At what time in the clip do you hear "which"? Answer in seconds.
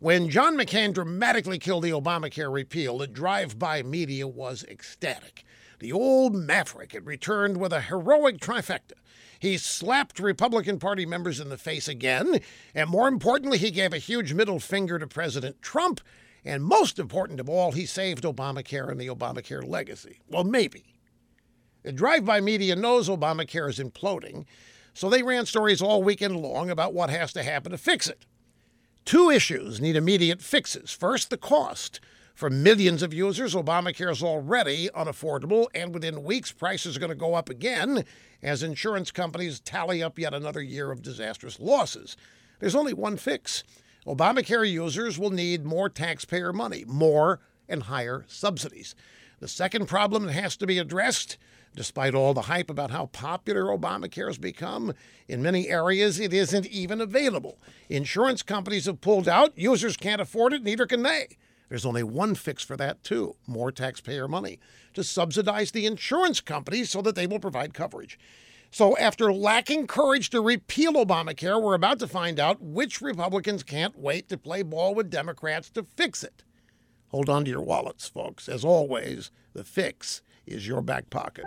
72.60-73.00